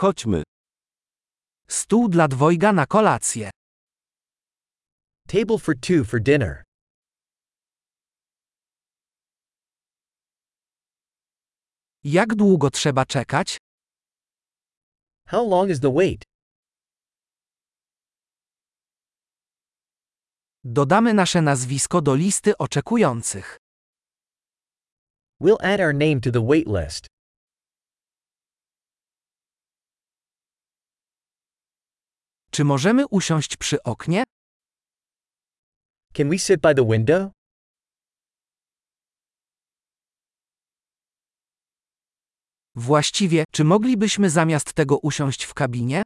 Chodźmy. 0.00 0.42
Stół 1.68 2.08
dla 2.08 2.28
dwojga 2.28 2.72
na 2.72 2.86
kolację. 2.86 3.50
Table 5.28 5.58
for 5.58 5.74
two 5.80 6.04
for 6.04 6.20
dinner. 6.22 6.62
Jak 12.04 12.34
długo 12.34 12.70
trzeba 12.70 13.06
czekać? 13.06 13.58
How 15.26 15.48
long 15.48 15.70
is 15.70 15.80
the 15.80 15.94
wait? 15.94 16.22
Dodamy 20.64 21.14
nasze 21.14 21.42
nazwisko 21.42 22.00
do 22.00 22.14
listy 22.14 22.58
oczekujących. 22.58 23.58
We'll 25.40 25.58
add 25.60 25.80
our 25.80 25.94
name 25.94 26.20
to 26.20 26.30
the 26.30 26.46
wait 26.46 26.66
list. 26.66 27.19
Czy 32.50 32.64
możemy 32.64 33.06
usiąść 33.06 33.56
przy 33.56 33.82
oknie? 33.82 34.24
Can 36.12 36.30
we 36.30 36.38
sit 36.38 36.60
by 36.60 36.74
the 36.74 36.86
window? 36.86 37.30
Właściwie, 42.74 43.44
czy 43.52 43.64
moglibyśmy 43.64 44.30
zamiast 44.30 44.72
tego 44.72 44.98
usiąść 44.98 45.44
w 45.44 45.54
kabinie? 45.54 46.02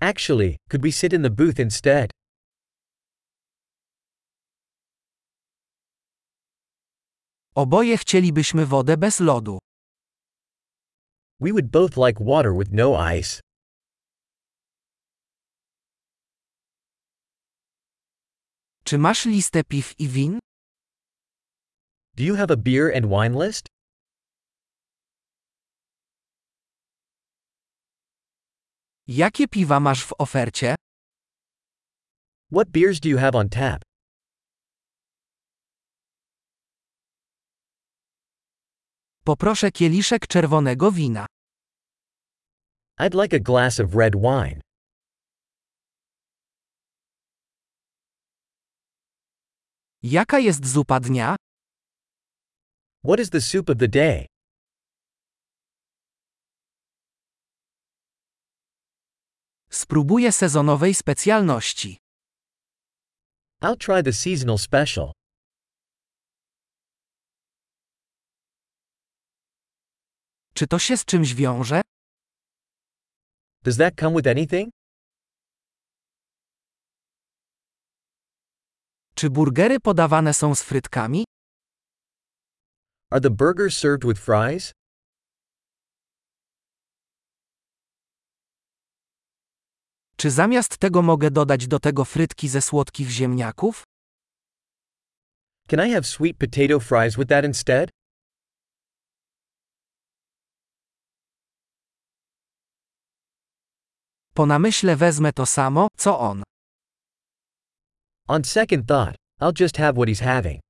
Actually, 0.00 0.56
could 0.70 0.82
we 0.82 0.92
sit 0.92 1.12
in 1.12 1.22
the 1.22 1.30
booth 1.30 1.58
instead? 1.58 2.10
Oboje 7.54 7.98
chcielibyśmy 7.98 8.66
wodę 8.66 8.96
bez 8.96 9.20
lodu. 9.20 9.58
We 11.40 11.50
would 11.50 11.70
both 11.70 11.96
like 11.96 12.24
water 12.24 12.52
with 12.58 12.72
no 12.72 13.14
ice. 13.18 13.43
Czy 18.86 18.98
masz 18.98 19.24
listę 19.26 19.64
piw 19.64 19.94
i 19.98 20.08
win? 20.08 20.38
Do 22.16 22.22
you 22.24 22.36
have 22.36 22.50
a 22.50 22.56
beer 22.56 22.92
and 22.96 23.06
wine 23.06 23.34
list? 23.46 23.66
Jakie 29.06 29.48
piwa 29.48 29.80
masz 29.80 30.04
w 30.04 30.12
ofercie? 30.18 30.74
What 32.52 32.68
beers 32.70 33.00
do 33.00 33.08
you 33.08 33.18
have 33.18 33.34
on 33.38 33.48
tap? 33.48 33.82
Poproszę 39.24 39.70
kieliszek 39.72 40.26
czerwonego 40.26 40.92
wina. 40.92 41.26
I'd 43.00 43.14
like 43.14 43.36
a 43.36 43.40
glass 43.40 43.80
of 43.80 43.94
red 43.94 44.14
wine. 44.14 44.63
Jaka 50.04 50.38
jest 50.38 50.66
zupa 50.66 51.00
dnia? 51.00 51.36
What 53.04 53.20
is 53.20 53.30
the 53.30 53.40
soup 53.40 53.70
of 53.70 53.78
the 53.78 53.88
day? 53.88 54.26
Spróbuję 59.70 60.32
sezonowej 60.32 60.94
specjalności. 60.94 61.98
I'll 63.62 63.76
try 63.76 64.02
the 64.02 64.12
seasonal 64.12 64.58
special. 64.58 65.12
Czy 70.54 70.66
to 70.66 70.78
się 70.78 70.96
z 70.96 71.04
czymś 71.04 71.34
wiąże? 71.34 71.80
Does 73.62 73.76
that 73.76 73.94
come 74.00 74.16
with 74.16 74.28
anything? 74.28 74.70
Czy 79.16 79.30
burgery 79.30 79.80
podawane 79.80 80.34
są 80.34 80.54
z 80.54 80.62
frytkami? 80.62 81.24
Are 83.10 83.20
the 83.20 83.30
burgers 83.30 83.78
served 83.78 84.04
with 84.08 84.20
fries? 84.20 84.72
Czy 90.16 90.30
zamiast 90.30 90.78
tego 90.78 91.02
mogę 91.02 91.30
dodać 91.30 91.66
do 91.66 91.78
tego 91.80 92.04
frytki 92.04 92.48
ze 92.48 92.62
słodkich 92.62 93.08
ziemniaków? 93.08 93.82
Can 95.68 95.88
I 95.88 95.92
have 95.92 96.04
sweet 96.04 96.38
potato 96.38 96.80
fries 96.80 97.16
with 97.16 97.28
that 97.28 97.44
instead? 97.44 97.90
Po 104.34 104.46
namyśle 104.46 104.96
wezmę 104.96 105.32
to 105.32 105.46
samo, 105.46 105.88
co 105.96 106.18
on. 106.18 106.43
On 108.26 108.42
second 108.42 108.88
thought, 108.88 109.16
I'll 109.38 109.52
just 109.52 109.76
have 109.76 109.96
what 109.98 110.08
he's 110.08 110.20
having. 110.20 110.60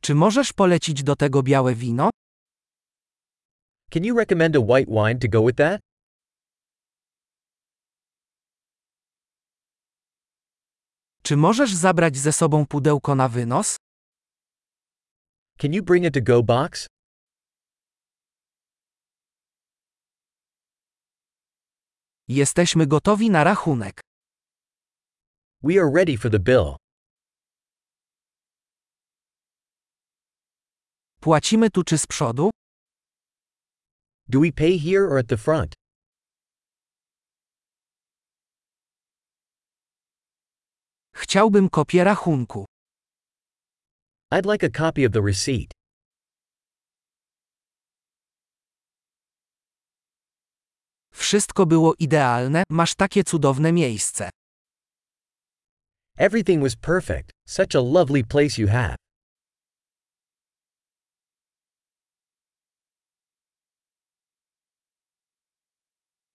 Czy 0.00 0.14
możesz 0.14 0.52
polecić 0.52 1.02
do 1.02 1.16
tego 1.16 1.42
białe 1.42 1.74
wino? 1.74 2.10
Can 3.90 4.04
you 4.04 4.16
recommend 4.16 4.56
a 4.56 4.60
white 4.60 4.90
wine 4.90 5.18
to 5.18 5.28
go 5.28 5.46
with 5.46 5.56
that? 5.56 5.80
Czy 11.22 11.36
możesz 11.36 11.74
zabrać 11.74 12.16
ze 12.16 12.32
sobą 12.32 12.66
pudełko 12.66 13.14
na 13.14 13.28
wynos? 13.28 13.76
Can 15.58 15.72
you 15.72 15.82
bring 15.82 16.06
a 16.06 16.10
to 16.10 16.20
go 16.20 16.42
box? 16.42 16.91
Jesteśmy 22.32 22.86
gotowi 22.86 23.30
na 23.30 23.44
rachunek. 23.44 24.00
We 25.62 25.80
are 25.80 25.90
ready 25.94 26.18
for 26.18 26.30
the 26.30 26.38
bill. 26.38 26.76
Płacimy 31.20 31.70
tu 31.70 31.84
czy 31.84 31.98
z 31.98 32.06
przodu? 32.06 32.50
Do 34.28 34.40
we 34.40 34.52
pay 34.52 34.78
here 34.78 35.04
or 35.04 35.18
at 35.18 35.26
the 35.26 35.36
front? 35.36 35.74
Chciałbym 41.14 41.68
kopię 41.70 42.04
rachunku. 42.04 42.64
I'd 44.32 44.52
like 44.52 44.66
a 44.66 44.70
copy 44.70 45.06
of 45.06 45.12
the 45.12 45.20
receipt. 45.20 45.70
Wszystko 51.32 51.66
było 51.66 51.94
idealne, 51.98 52.62
masz 52.70 52.94
takie 52.94 53.24
cudowne 53.24 53.72
miejsce. 53.72 54.30
Everything 56.18 56.62
was 56.62 56.76
perfect. 56.76 57.30
Such 57.48 57.76
a 57.76 57.80
lovely 57.80 58.24
place 58.24 58.62
you 58.62 58.68
have. 58.68 59.01